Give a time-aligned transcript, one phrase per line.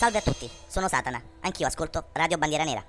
[0.00, 2.82] Salve a tutti, sono Satana, anch'io ascolto Radio Bandiera Nera.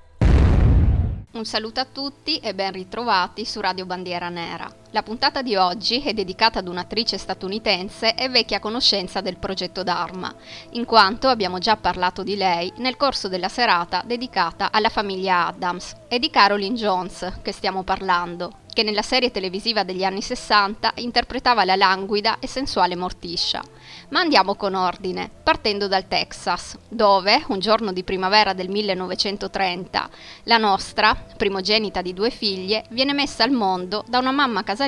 [1.33, 4.80] Un saluto a tutti e ben ritrovati su Radio Bandiera Nera.
[4.93, 10.35] La puntata di oggi è dedicata ad un'attrice statunitense e vecchia conoscenza del progetto Dharma,
[10.71, 15.95] in quanto abbiamo già parlato di lei nel corso della serata dedicata alla famiglia Adams.
[16.09, 21.63] È di Caroline Jones che stiamo parlando, che nella serie televisiva degli anni 60 interpretava
[21.63, 23.61] la languida e sensuale Morticia.
[24.09, 30.09] Ma andiamo con ordine, partendo dal Texas, dove, un giorno di primavera del 1930,
[30.43, 34.80] la nostra, primogenita di due figlie, viene messa al mondo da una mamma casalinga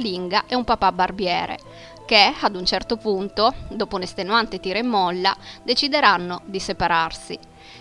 [0.48, 1.60] e un papà barbiere,
[2.06, 7.38] che, ad un certo punto, dopo un estenuante tira e molla, decideranno di separarsi.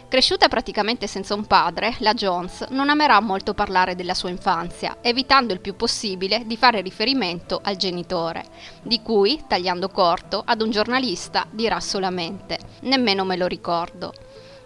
[0.09, 5.53] Cresciuta praticamente senza un padre, la Jones non amerà molto parlare della sua infanzia, evitando
[5.53, 8.45] il più possibile di fare riferimento al genitore,
[8.83, 14.13] di cui, tagliando corto, ad un giornalista dirà solamente nemmeno me lo ricordo.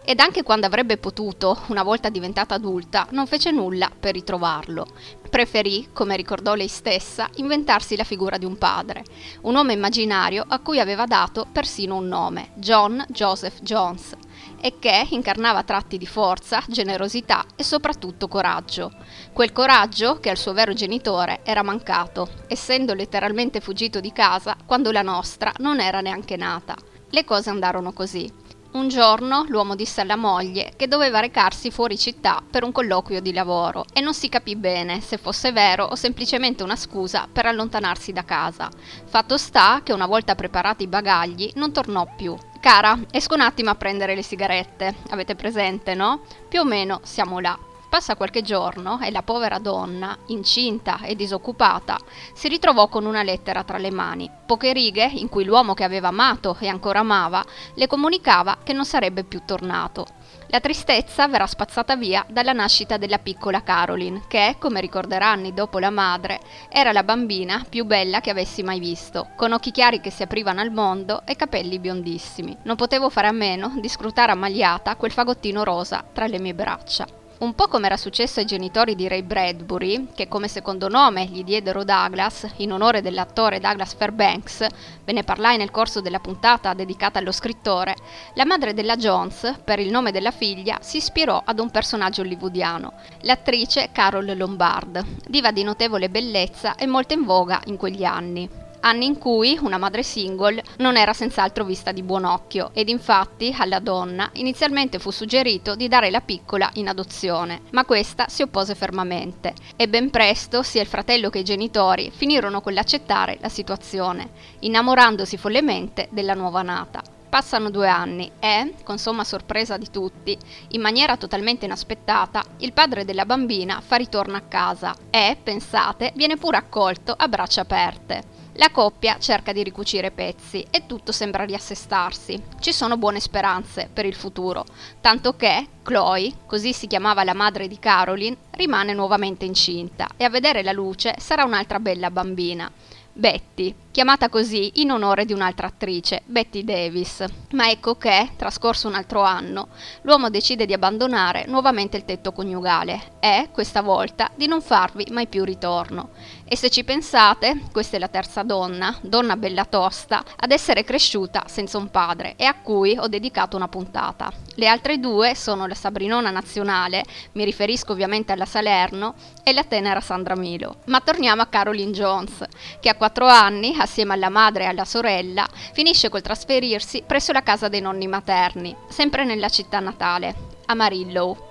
[0.09, 4.87] Ed anche quando avrebbe potuto, una volta diventata adulta, non fece nulla per ritrovarlo.
[5.29, 9.03] Preferì, come ricordò lei stessa, inventarsi la figura di un padre,
[9.41, 14.15] un uomo immaginario a cui aveva dato persino un nome, John Joseph Jones,
[14.61, 18.93] e che incarnava tratti di forza, generosità e soprattutto coraggio.
[19.33, 24.93] Quel coraggio che al suo vero genitore era mancato, essendo letteralmente fuggito di casa quando
[24.93, 26.77] la nostra non era neanche nata.
[27.11, 28.45] Le cose andarono così.
[28.73, 33.33] Un giorno l'uomo disse alla moglie che doveva recarsi fuori città per un colloquio di
[33.33, 38.13] lavoro e non si capì bene se fosse vero o semplicemente una scusa per allontanarsi
[38.13, 38.69] da casa.
[39.07, 42.37] Fatto sta che una volta preparati i bagagli non tornò più.
[42.61, 44.97] Cara, esco un attimo a prendere le sigarette.
[45.11, 46.23] Avete presente, no?
[46.49, 47.59] Più o meno siamo là.
[47.89, 51.97] Passa qualche giorno e la povera donna, incinta e disoccupata,
[52.35, 56.09] si ritrovò con una lettera tra le mani, poche righe in cui l'uomo che aveva
[56.09, 60.05] amato e ancora amava le comunicava che non sarebbe più tornato.
[60.49, 65.79] La tristezza verrà spazzata via dalla nascita della piccola Caroline, che, come ricorderà anni dopo
[65.79, 70.11] la madre, era la bambina più bella che avessi mai visto, con occhi chiari che
[70.11, 72.57] si aprivano al mondo e capelli biondissimi.
[72.63, 77.25] Non potevo fare a meno di scrutare ammagliata quel fagottino rosa tra le mie braccia.
[77.39, 81.45] Un po' come era successo ai genitori di Ray Bradbury, che come secondo nome gli
[81.45, 84.67] diedero Douglas, in onore dell'attore Douglas Fairbanks,
[85.05, 87.95] ve ne parlai nel corso della puntata dedicata allo scrittore,
[88.37, 92.95] la madre della Jones, per il nome della figlia, si ispirò ad un personaggio hollywoodiano,
[93.21, 99.07] l'attrice Carol Lombard, diva di notevole bellezza e molto in voga in quegli anni anni
[99.07, 103.81] in cui una madre single non era senz'altro vista di buon occhio ed infatti alla
[103.81, 109.55] donna inizialmente fu suggerito di dare la piccola in adozione, ma questa si oppose fermamente
[109.75, 114.31] e ben presto sia il fratello che i genitori finirono con l'accettare la situazione,
[114.61, 117.03] innamorandosi follemente della nuova nata.
[117.29, 123.05] Passano due anni e, con somma sorpresa di tutti, in maniera totalmente inaspettata, il padre
[123.05, 128.36] della bambina fa ritorno a casa e, pensate, viene pure accolto a braccia aperte.
[128.59, 132.43] La coppia cerca di ricucire pezzi e tutto sembra riassestarsi.
[132.59, 134.65] Ci sono buone speranze per il futuro,
[135.03, 140.31] tanto che Chloe, così si chiamava la madre di Caroline, rimane nuovamente incinta e a
[140.31, 142.71] vedere la luce sarà un'altra bella bambina.
[143.13, 147.25] Betty, chiamata così in onore di un'altra attrice, Betty Davis.
[147.53, 149.69] Ma ecco che, trascorso un altro anno,
[150.03, 155.29] l'uomo decide di abbandonare nuovamente il tetto coniugale e, questa volta, di non farvi mai
[155.29, 156.11] più ritorno.
[156.45, 161.45] E se ci pensate, questa è la terza donna, donna bella tosta, ad essere cresciuta
[161.47, 164.31] senza un padre e a cui ho dedicato una puntata.
[164.57, 167.03] Le altre due sono la Sabrinona nazionale,
[167.33, 170.79] mi riferisco ovviamente alla Salerno, e la tenera Sandra Milo.
[170.87, 172.45] Ma torniamo a Caroline Jones,
[172.81, 177.43] che a quattro anni, assieme alla madre e alla sorella, finisce col trasferirsi presso la
[177.43, 180.35] casa dei nonni materni, sempre nella città natale,
[180.67, 181.46] Amarillo.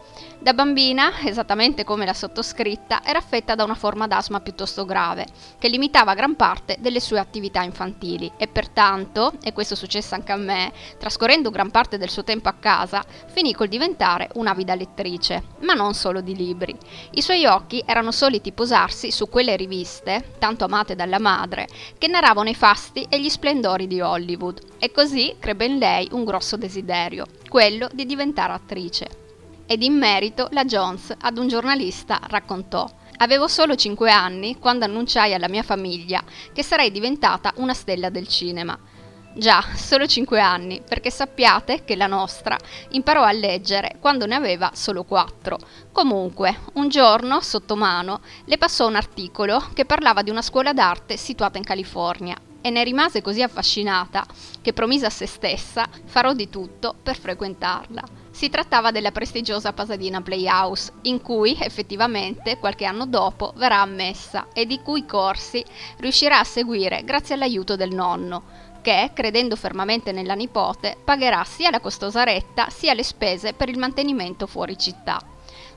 [0.46, 5.26] Da bambina, esattamente come la sottoscritta, era affetta da una forma d'asma piuttosto grave,
[5.58, 8.32] che limitava gran parte delle sue attività infantili.
[8.38, 12.54] E pertanto, e questo successe anche a me, trascorrendo gran parte del suo tempo a
[12.60, 16.78] casa, finì col diventare un'avida lettrice, ma non solo di libri.
[17.14, 21.68] I suoi occhi erano soliti posarsi su quelle riviste, tanto amate dalla madre,
[21.98, 26.24] che narravano i fasti e gli splendori di Hollywood, e così crebbe in lei un
[26.24, 29.24] grosso desiderio, quello di diventare attrice
[29.66, 35.34] ed in merito la Jones ad un giornalista raccontò Avevo solo 5 anni quando annunciai
[35.34, 36.22] alla mia famiglia
[36.52, 38.78] che sarei diventata una stella del cinema.
[39.38, 42.58] Già, solo 5 anni, perché sappiate che la nostra
[42.90, 45.58] imparò a leggere quando ne aveva solo 4.
[45.94, 51.16] Comunque, un giorno, sotto mano, le passò un articolo che parlava di una scuola d'arte
[51.16, 52.36] situata in California
[52.66, 54.26] e ne rimase così affascinata
[54.60, 58.02] che promise a se stessa farò di tutto per frequentarla.
[58.32, 64.66] Si trattava della prestigiosa Pasadena Playhouse, in cui effettivamente qualche anno dopo verrà ammessa e
[64.66, 65.64] di cui corsi
[65.98, 68.42] riuscirà a seguire grazie all'aiuto del nonno,
[68.82, 73.78] che, credendo fermamente nella nipote, pagherà sia la costosa retta sia le spese per il
[73.78, 75.35] mantenimento fuori città.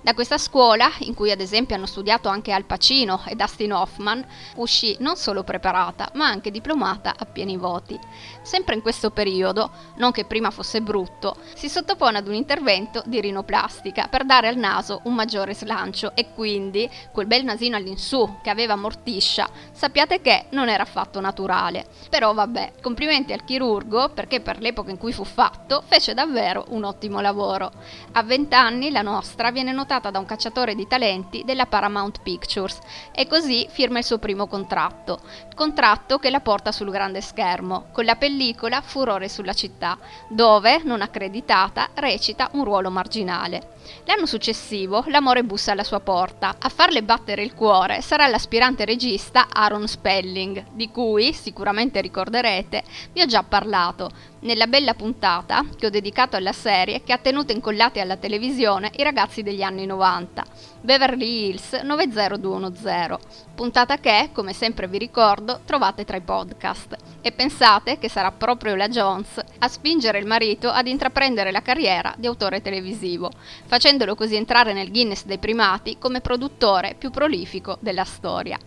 [0.09, 4.25] Da questa scuola, in cui ad esempio hanno studiato anche Al Pacino e Dustin Hoffman,
[4.55, 8.01] uscì non solo preparata, ma anche diplomata a pieni voti.
[8.41, 13.21] Sempre in questo periodo, non che prima fosse brutto, si sottopone ad un intervento di
[13.21, 18.49] rinoplastica per dare al naso un maggiore slancio e quindi quel bel nasino all'insù che
[18.49, 21.85] aveva mortiscia, sappiate che non era affatto naturale.
[22.09, 26.85] Però vabbè, complimenti al chirurgo perché per l'epoca in cui fu fatto fece davvero un
[26.85, 27.71] ottimo lavoro.
[28.13, 32.79] A vent'anni la nostra viene notata notata da un cacciatore di talenti della Paramount Pictures
[33.13, 35.21] e così firma il suo primo contratto,
[35.55, 39.99] contratto che la porta sul grande schermo, con la pellicola Furore sulla città,
[40.29, 43.77] dove, non accreditata, recita un ruolo marginale.
[44.05, 46.57] L'anno successivo l'amore bussa alla sua porta.
[46.59, 53.23] A farle battere il cuore sarà l'aspirante regista Aaron Spelling, di cui, sicuramente ricorderete, vi
[53.23, 54.11] ho già parlato,
[54.41, 59.03] nella bella puntata che ho dedicato alla serie che ha tenuto incollati alla televisione i
[59.03, 60.45] ragazzi degli anni 90,
[60.81, 63.17] Beverly Hills 90210,
[63.55, 66.97] puntata che, come sempre vi ricordo, trovate tra i podcast.
[67.21, 72.15] E pensate che sarà proprio la Jones a spingere il marito ad intraprendere la carriera
[72.17, 73.31] di autore televisivo,
[73.67, 78.59] facendolo così entrare nel Guinness dei primati come produttore più prolifico della storia.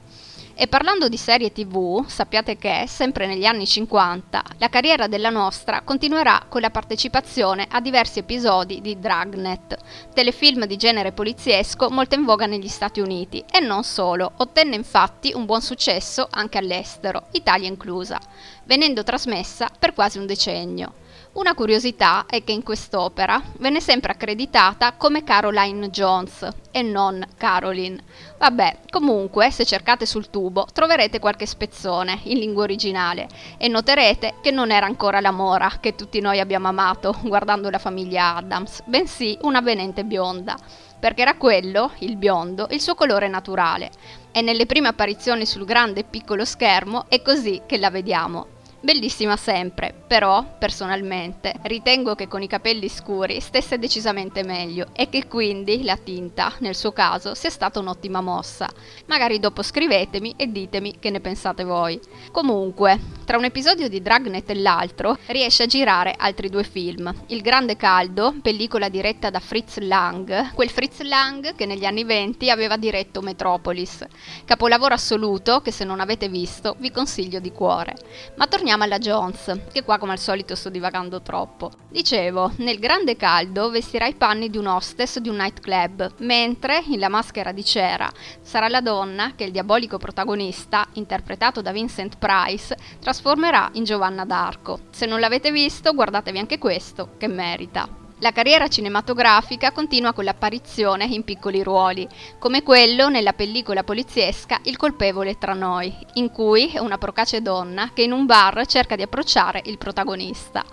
[0.61, 5.81] E parlando di serie tv, sappiate che, sempre negli anni 50, la carriera della nostra
[5.81, 9.75] continuerà con la partecipazione a diversi episodi di Dragnet,
[10.13, 15.33] telefilm di genere poliziesco molto in voga negli Stati Uniti, e non solo, ottenne infatti
[15.33, 18.19] un buon successo anche all'estero, Italia inclusa,
[18.65, 21.00] venendo trasmessa per quasi un decennio.
[21.33, 28.03] Una curiosità è che in quest'opera venne sempre accreditata come Caroline Jones e non Caroline.
[28.37, 34.51] Vabbè, comunque, se cercate sul tubo troverete qualche spezzone in lingua originale e noterete che
[34.51, 39.37] non era ancora la mora che tutti noi abbiamo amato guardando la famiglia Adams, bensì
[39.43, 40.57] una venente bionda
[40.99, 43.89] perché era quello, il biondo, il suo colore naturale.
[44.33, 48.50] E nelle prime apparizioni sul grande e piccolo schermo è così che la vediamo.
[48.83, 55.27] Bellissima sempre, però, personalmente, ritengo che con i capelli scuri stesse decisamente meglio e che
[55.27, 58.67] quindi la tinta, nel suo caso, sia stata un'ottima mossa.
[59.05, 61.99] Magari dopo scrivetemi e ditemi che ne pensate voi.
[62.31, 67.13] Comunque, tra un episodio di Dragnet e l'altro, riesce a girare altri due film.
[67.27, 72.49] Il Grande Caldo, pellicola diretta da Fritz Lang, quel Fritz Lang che negli anni venti
[72.49, 74.03] aveva diretto Metropolis.
[74.43, 77.93] Capolavoro assoluto che se non avete visto vi consiglio di cuore.
[78.37, 81.71] Ma torniamo torniamo alla Jones, che qua come al solito sto divagando troppo.
[81.89, 86.99] Dicevo, nel grande caldo vestirà i panni di un hostess di un nightclub, mentre in
[86.99, 88.09] La maschera di cera
[88.41, 94.83] sarà la donna che il diabolico protagonista, interpretato da Vincent Price, trasformerà in Giovanna d'Arco.
[94.91, 98.00] Se non l'avete visto, guardatevi anche questo, che merita.
[98.21, 102.07] La carriera cinematografica continua con l'apparizione in piccoli ruoli,
[102.37, 107.89] come quello nella pellicola poliziesca Il colpevole tra noi, in cui è una procace donna
[107.93, 110.63] che in un bar cerca di approcciare il protagonista.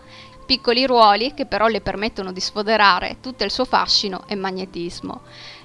[0.44, 5.22] Piccoli ruoli che però le permettono di sfoderare tutto il suo fascino e magnetismo.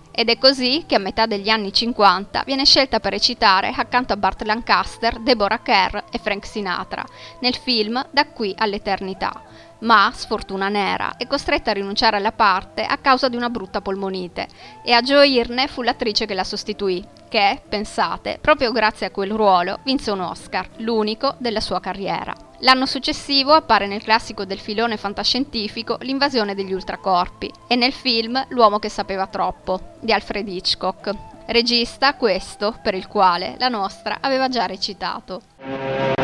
[0.09, 4.17] Ed è così che a metà degli anni 50 viene scelta per recitare accanto a
[4.17, 7.03] Bart Lancaster, Deborah Kerr e Frank Sinatra,
[7.39, 12.97] nel film Da qui all'eternità ma, sfortuna nera, è costretta a rinunciare alla parte a
[12.97, 14.47] causa di una brutta polmonite
[14.83, 19.79] e a gioirne fu l'attrice che la sostituì, che, pensate, proprio grazie a quel ruolo
[19.83, 22.33] vinse un Oscar, l'unico della sua carriera.
[22.59, 28.79] L'anno successivo appare nel classico del filone fantascientifico L'invasione degli ultracorpi e nel film L'uomo
[28.79, 31.11] che sapeva troppo di Alfred Hitchcock,
[31.47, 36.22] regista questo per il quale la nostra aveva già recitato.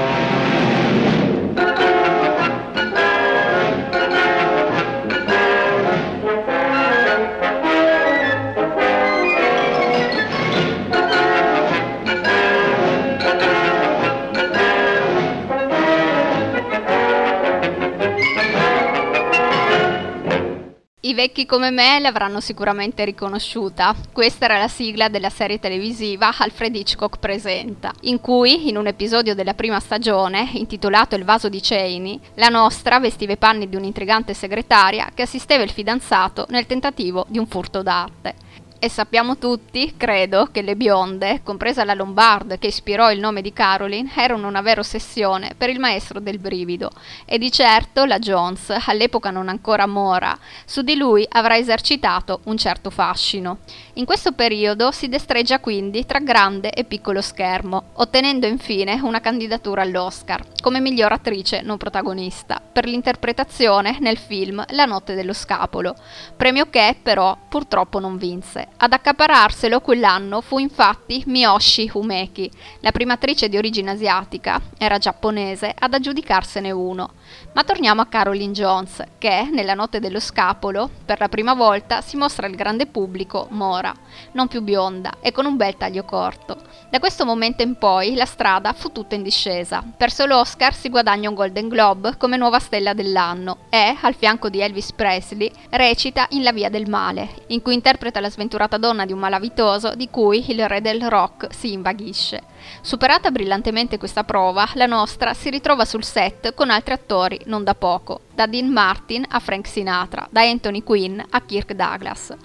[21.20, 23.94] Vecchi come me l'avranno sicuramente riconosciuta.
[24.14, 29.36] Questa era la sigla della serie televisiva Alfred Hitchcock Presenta, in cui, in un episodio
[29.36, 34.34] della prima stagione, intitolato Il vaso di Cheney, la nostra vestiva i panni di un'intrigante
[34.34, 38.36] segretaria che assisteva il fidanzato nel tentativo di un furto d'arte.
[38.82, 43.52] E sappiamo tutti, credo, che le bionde, compresa la Lombard che ispirò il nome di
[43.52, 46.90] Caroline, erano una vera ossessione per il maestro del brivido.
[47.26, 52.56] E di certo la Jones, all'epoca non ancora mora, su di lui avrà esercitato un
[52.56, 53.58] certo fascino.
[53.96, 59.82] In questo periodo si destreggia quindi tra grande e piccolo schermo, ottenendo infine una candidatura
[59.82, 65.96] all'Oscar come miglior attrice non protagonista per l'interpretazione nel film La notte dello scapolo,
[66.36, 68.69] premio che però purtroppo non vinse.
[68.78, 72.50] Ad accapararselo quell'anno fu infatti Miyoshi Umeki,
[72.80, 77.12] la prima attrice di origine asiatica, era giapponese, ad aggiudicarsene uno.
[77.54, 82.16] Ma torniamo a Caroline Jones, che, nella notte dello scapolo, per la prima volta si
[82.16, 83.94] mostra al grande pubblico mora,
[84.34, 86.58] non più bionda e con un bel taglio corto.
[86.90, 89.84] Da questo momento in poi la strada fu tutta in discesa.
[89.96, 94.62] Perso l'Oscar si guadagna un Golden Globe come nuova stella dell'anno e, al fianco di
[94.62, 99.14] Elvis Presley, recita in La via del male, in cui interpreta la sventurata donna di
[99.14, 102.42] un malavitoso di cui il re del rock si invaghisce.
[102.82, 107.76] Superata brillantemente questa prova, la nostra si ritrova sul set con altri attori non da
[107.76, 112.36] poco, da Dean Martin a Frank Sinatra, da Anthony Quinn a Kirk Douglas.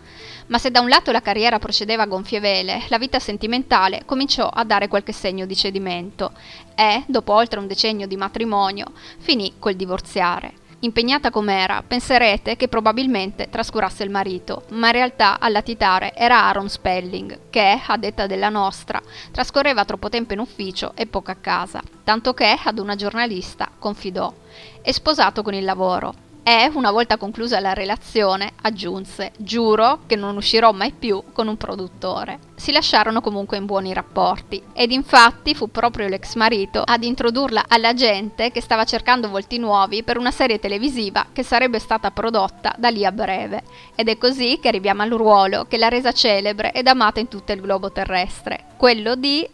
[0.47, 4.49] Ma se da un lato la carriera procedeva a gonfie vele, la vita sentimentale cominciò
[4.49, 6.33] a dare qualche segno di cedimento
[6.75, 10.64] e, dopo oltre un decennio di matrimonio, finì col divorziare.
[10.81, 16.69] Impegnata com'era, penserete che probabilmente trascurasse il marito, ma in realtà a latitare era Aaron
[16.69, 19.01] Spelling, che, a detta della nostra,
[19.31, 24.33] trascorreva troppo tempo in ufficio e poco a casa, tanto che ad una giornalista confidò:
[24.83, 30.37] È sposato con il lavoro, e, una volta conclusa la relazione, aggiunse: Giuro che non
[30.37, 32.39] uscirò mai più con un produttore.
[32.55, 37.95] Si lasciarono comunque in buoni rapporti, ed infatti fu proprio l'ex marito ad introdurla alla
[37.95, 42.91] gente che stava cercando volti nuovi per una serie televisiva che sarebbe stata prodotta da
[42.91, 43.63] lì a breve.
[43.95, 47.53] Ed è così che arriviamo al ruolo che l'ha resa celebre ed amata in tutto
[47.53, 49.49] il globo terrestre, quello di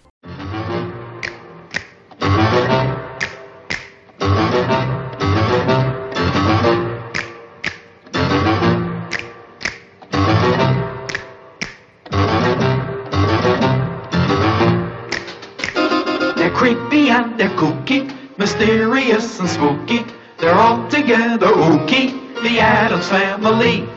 [18.61, 20.05] mysterious and spooky.
[20.37, 22.13] They're all together ooky,
[22.43, 23.89] the Adams family.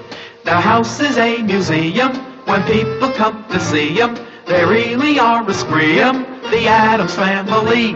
[0.45, 2.15] The house is a museum
[2.45, 4.17] when people come to see them.
[4.47, 7.93] They really are a scream, the Adams family.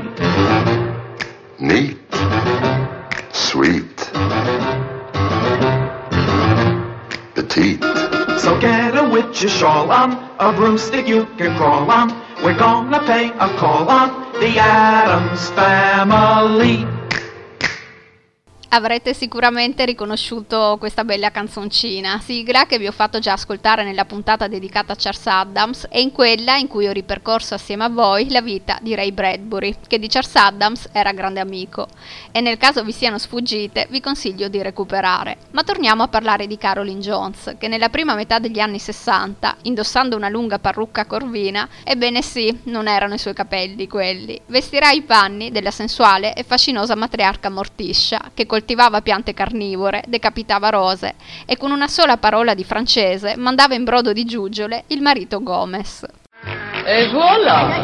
[1.57, 1.97] Neat.
[3.31, 3.97] Sweet.
[7.33, 7.81] Petite.
[8.41, 12.09] So get a witch's shawl on, a broomstick you can crawl on.
[12.43, 16.96] We're gonna pay a call on the Adams Family.
[18.69, 24.49] Avrete sicuramente riconosciuto questa bella canzoncina, sigla che vi ho fatto già ascoltare nella puntata
[24.49, 28.41] dedicata a Charles Adams e in quella in cui ho ripercorso assieme a voi la
[28.41, 31.87] vita di Ray Bradbury, che di Charles Adams era grande amico.
[32.31, 35.37] E nel caso vi siano sfuggite, vi consiglio di recuperare.
[35.51, 40.17] Ma torniamo a parlare di Caroline Jones, che nella prima metà degli anni 60, indossando
[40.17, 45.51] una lunga parrucca corvina, ebbene sì, non erano i suoi capelli quelli, vestirà i panni
[45.51, 51.13] della sensuale e fascinosa matriarca Morticia, che col coltivava piante carnivore, decapitava rose
[51.45, 56.03] e con una sola parola di francese mandava in brodo di giuggiole il marito Gomez.
[56.87, 57.83] Et voilà.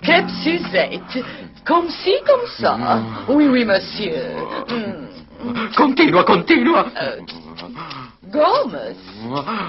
[0.00, 1.24] Che psisette
[1.64, 3.02] Comme ci, comme ça.
[3.26, 4.34] Oui, oui, monsieur.
[4.70, 5.72] Mm.
[5.74, 6.90] Continua, continua.
[6.94, 7.24] Euh,
[8.20, 8.96] Gomez.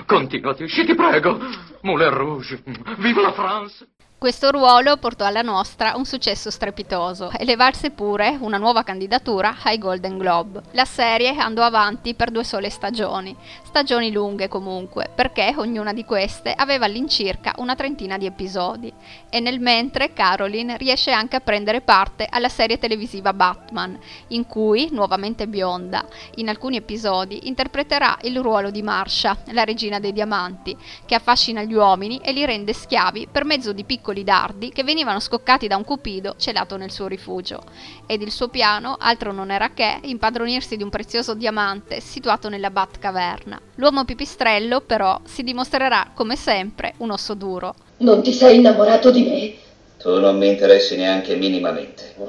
[0.06, 1.40] Continua, ti ti prego.
[1.82, 2.62] Moulin Rouge.
[2.98, 3.88] Vive la France
[4.22, 9.80] Questo ruolo portò alla nostra un successo strepitoso e levarse pure una nuova candidatura ai
[9.80, 10.62] Golden Globe.
[10.74, 16.54] La serie andò avanti per due sole stagioni, stagioni lunghe comunque, perché ognuna di queste
[16.56, 18.94] aveva all'incirca una trentina di episodi.
[19.28, 23.98] E nel mentre Caroline riesce anche a prendere parte alla serie televisiva Batman,
[24.28, 30.14] in cui, nuovamente bionda, in alcuni episodi interpreterà il ruolo di Marsha, la regina dei
[30.14, 34.70] diamanti, che affascina gli uomini e li rende schiavi per mezzo di piccoli piccoli dardi
[34.72, 37.64] che venivano scoccati da un cupido celato nel suo rifugio,
[38.06, 42.70] ed il suo piano altro non era che impadronirsi di un prezioso diamante situato nella
[42.70, 43.60] Batcaverna.
[43.76, 47.74] L'uomo pipistrello, però, si dimostrerà, come sempre, un osso duro.
[47.98, 49.54] Non ti sei innamorato di me?
[49.98, 52.16] Tu non mi interessi neanche minimamente.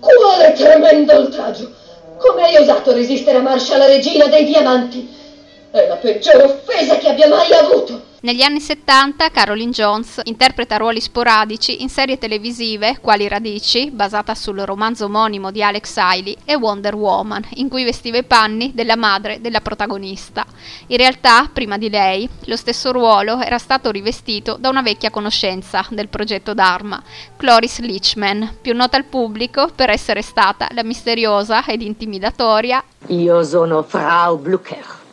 [0.00, 1.74] Quale tremendo oltraggio!
[2.18, 5.16] Come hai osato resistere a Marsha, la regina dei diamanti?
[5.70, 8.07] È la peggiore offesa che abbia mai avuto!
[8.20, 14.58] Negli anni 70 Caroline Jones interpreta ruoli sporadici in serie televisive quali Radici, basata sul
[14.58, 19.40] romanzo omonimo di Alex Haley, e Wonder Woman, in cui vestiva i panni della madre
[19.40, 20.44] della protagonista.
[20.88, 25.86] In realtà, prima di lei, lo stesso ruolo era stato rivestito da una vecchia conoscenza
[25.90, 27.00] del progetto Dharma,
[27.36, 33.84] Cloris Leachman, più nota al pubblico per essere stata la misteriosa ed intimidatoria Io sono
[33.84, 35.06] Frau Blucher.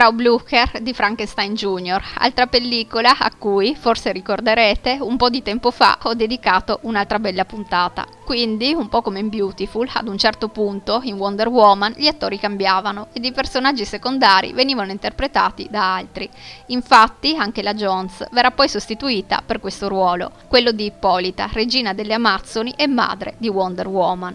[0.00, 5.70] Frau Blucher di Frankenstein Jr., altra pellicola a cui, forse ricorderete, un po' di tempo
[5.70, 8.06] fa ho dedicato un'altra bella puntata.
[8.24, 12.38] Quindi, un po' come in Beautiful, ad un certo punto, in Wonder Woman, gli attori
[12.38, 16.26] cambiavano ed i personaggi secondari venivano interpretati da altri.
[16.68, 22.14] Infatti, anche la Jones verrà poi sostituita per questo ruolo, quello di Ippolita, regina delle
[22.14, 24.34] Amazzoni e madre di Wonder Woman.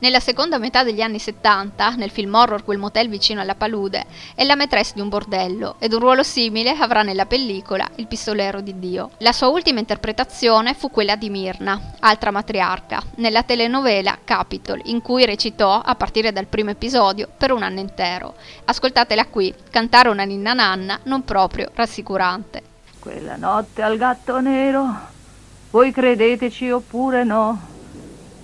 [0.00, 4.44] Nella seconda metà degli anni 70, nel film horror Quel motel vicino alla palude, è
[4.44, 8.78] la maîtresse di un bordello ed un ruolo simile avrà nella pellicola Il pistolero di
[8.78, 9.10] Dio.
[9.18, 15.26] La sua ultima interpretazione fu quella di Mirna, altra matriarca, nella telenovela Capitol, in cui
[15.26, 18.36] recitò, a partire dal primo episodio, per un anno intero.
[18.64, 22.62] Ascoltatela qui, cantare una ninna nanna non proprio rassicurante.
[22.98, 24.98] Quella notte al gatto nero,
[25.70, 27.69] voi credeteci oppure no?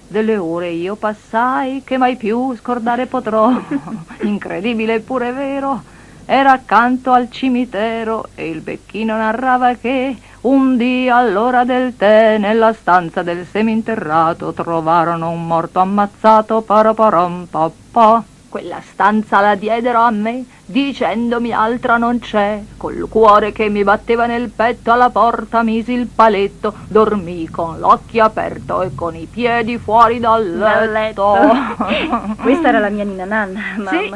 [0.08, 3.50] Delle ore io passai che mai più scordare potrò.
[4.22, 5.82] Incredibile eppure vero,
[6.24, 12.72] era accanto al cimitero e il becchino narrava che un dì all'ora del tè nella
[12.72, 18.22] stanza del seminterrato trovarono un morto ammazzato paraparam papà.
[18.48, 22.60] Quella stanza la diedero a me, dicendomi altra non c'è.
[22.76, 28.24] Col cuore che mi batteva nel petto alla porta misi il paletto, dormì con l'occhio
[28.24, 31.36] aperto e con i piedi fuori dal Dal letto.
[32.42, 33.90] Questa era la mia Nina Nanna, mamma.
[33.90, 34.14] Sì.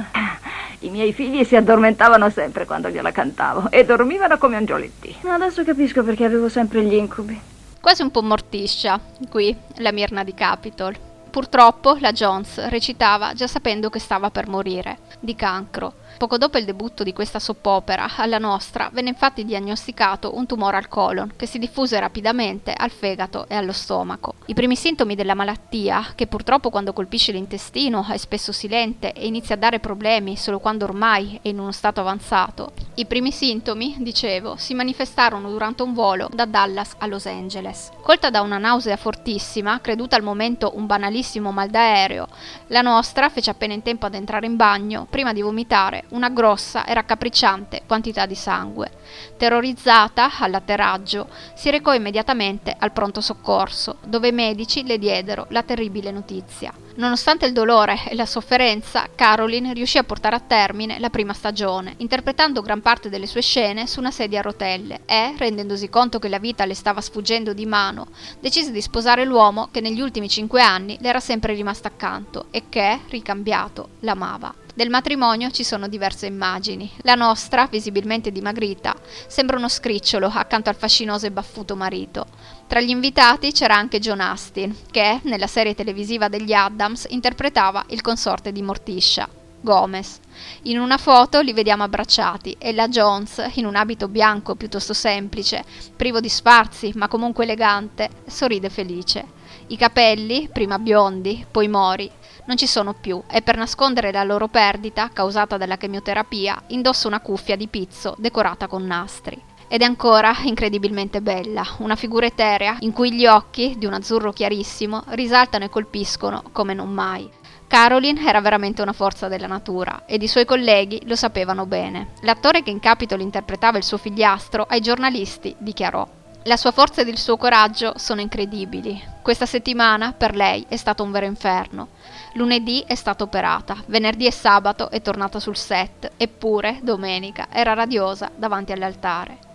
[0.82, 5.16] I miei figli si addormentavano sempre quando gliela cantavo e dormivano come angioletti.
[5.26, 7.38] Adesso capisco perché avevo sempre gli incubi.
[7.80, 10.94] Quasi un po' mortiscia, qui, la Mirna di Capitol.
[11.30, 15.94] Purtroppo la Jones recitava già sapendo che stava per morire, di cancro.
[16.18, 20.88] Poco dopo il debutto di questa soppopera, alla nostra venne infatti diagnosticato un tumore al
[20.88, 24.34] colon che si diffuse rapidamente al fegato e allo stomaco.
[24.46, 29.54] I primi sintomi della malattia, che purtroppo quando colpisce l'intestino è spesso silente e inizia
[29.54, 34.56] a dare problemi solo quando ormai è in uno stato avanzato, i primi sintomi, dicevo,
[34.56, 37.90] si manifestarono durante un volo da Dallas a Los Angeles.
[38.02, 41.18] Colta da una nausea fortissima, creduta al momento un banalissimo
[41.50, 42.28] mal d'aereo,
[42.68, 46.84] la nostra fece appena in tempo ad entrare in bagno prima di vomitare una grossa
[46.84, 48.90] e raccapricciante quantità di sangue.
[49.36, 56.10] Terrorizzata all'atterraggio, si recò immediatamente al pronto soccorso, dove i medici le diedero la terribile
[56.10, 56.72] notizia.
[57.00, 61.94] Nonostante il dolore e la sofferenza, Caroline riuscì a portare a termine la prima stagione,
[61.96, 66.28] interpretando gran parte delle sue scene su una sedia a rotelle e, rendendosi conto che
[66.28, 68.08] la vita le stava sfuggendo di mano,
[68.38, 72.64] decise di sposare l'uomo che negli ultimi cinque anni le era sempre rimasto accanto e
[72.68, 74.52] che, ricambiato, l'amava.
[74.74, 76.90] Del matrimonio ci sono diverse immagini.
[76.98, 78.94] La nostra, visibilmente dimagrita,
[79.26, 82.26] sembra uno scricciolo accanto al fascinoso e baffuto marito.
[82.70, 88.00] Tra gli invitati c'era anche John Astin, che, nella serie televisiva degli Addams, interpretava il
[88.00, 89.28] consorte di Morticia.
[89.60, 90.20] Gomez.
[90.62, 95.64] In una foto li vediamo abbracciati e la Jones, in un abito bianco piuttosto semplice,
[95.96, 99.24] privo di sfarzi ma comunque elegante, sorride felice.
[99.66, 102.08] I capelli, prima biondi, poi mori,
[102.44, 107.18] non ci sono più e per nascondere la loro perdita, causata dalla chemioterapia, indossa una
[107.18, 109.49] cuffia di pizzo decorata con nastri.
[109.72, 114.32] Ed è ancora incredibilmente bella, una figura eterea in cui gli occhi, di un azzurro
[114.32, 117.30] chiarissimo, risaltano e colpiscono come non mai.
[117.68, 122.14] Caroline era veramente una forza della natura ed i suoi colleghi lo sapevano bene.
[122.22, 126.04] L'attore che in Capitol interpretava il suo figliastro ai giornalisti dichiarò
[126.44, 129.00] la sua forza ed il suo coraggio sono incredibili.
[129.20, 131.88] Questa settimana per lei è stato un vero inferno.
[132.32, 138.30] Lunedì è stata operata, venerdì e sabato è tornata sul set, eppure domenica era radiosa
[138.34, 139.49] davanti all'altare.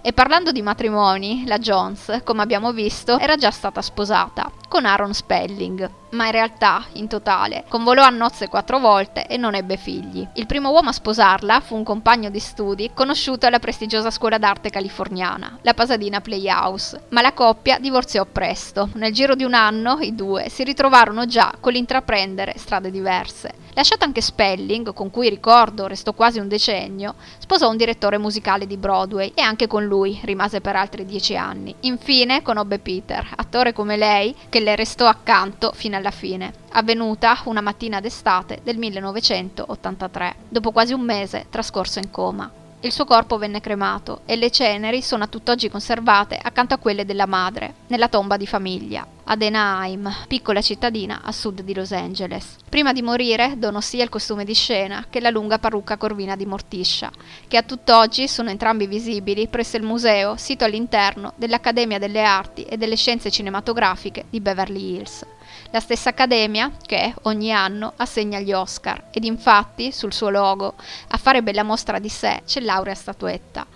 [0.00, 5.12] E parlando di matrimoni, la Jones, come abbiamo visto, era già stata sposata con Aaron
[5.12, 10.26] Spelling, ma in realtà, in totale, convolò a nozze quattro volte e non ebbe figli.
[10.34, 14.70] Il primo uomo a sposarla fu un compagno di studi conosciuto alla prestigiosa scuola d'arte
[14.70, 18.88] californiana, la Pasadena Playhouse, ma la coppia divorziò presto.
[18.94, 23.66] Nel giro di un anno i due si ritrovarono già con l'intraprendere strade diverse.
[23.74, 28.76] Lasciato anche Spelling, con cui ricordo restò quasi un decennio, sposò un direttore musicale di
[28.76, 31.72] Broadway e anche con lui rimase per altri dieci anni.
[31.80, 37.60] Infine conobbe Peter, attore come lei, che le restò accanto fino alla fine, avvenuta una
[37.60, 42.50] mattina d'estate del 1983, dopo quasi un mese trascorso in coma.
[42.80, 47.04] Il suo corpo venne cremato e le ceneri sono a tutt'oggi conservate accanto a quelle
[47.04, 52.56] della madre, nella tomba di famiglia, ad Anaheim, piccola cittadina a sud di Los Angeles.
[52.68, 56.46] Prima di morire donò sia il costume di scena che la lunga parrucca corvina di
[56.46, 57.10] Morticia,
[57.46, 62.78] che a tutt'oggi sono entrambi visibili presso il museo sito all'interno dell'Accademia delle Arti e
[62.78, 65.26] delle Scienze Cinematografiche di Beverly Hills
[65.70, 70.74] la stessa accademia che ogni anno assegna gli Oscar ed infatti sul suo logo
[71.08, 73.66] a fare bella mostra di sé c'è l'aurea statuetta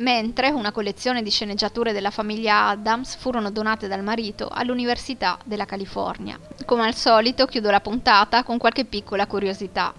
[0.00, 6.38] mentre una collezione di sceneggiature della famiglia Adams furono donate dal marito all'Università della California.
[6.64, 9.92] Come al solito chiudo la puntata con qualche piccola curiosità.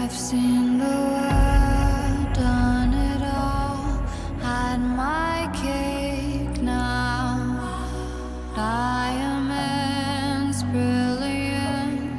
[0.04, 4.02] I've seen the world, done it all,
[4.42, 7.38] had my cake now.
[8.56, 9.44] Diamonds
[10.64, 12.18] brilliant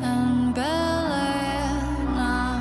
[0.00, 2.60] and brilliant now.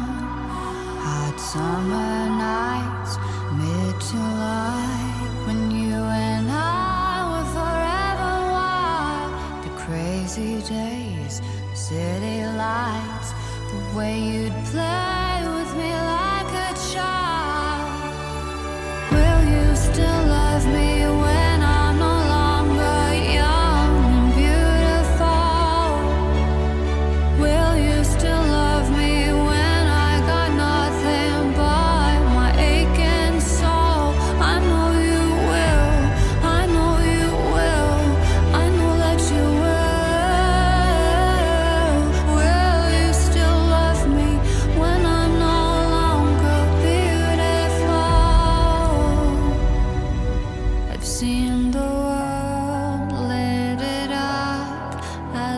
[1.05, 3.13] Hot summer nights,
[3.59, 4.82] mid July,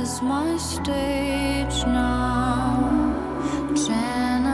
[0.06, 2.78] is my stage now.
[3.74, 4.45] Gen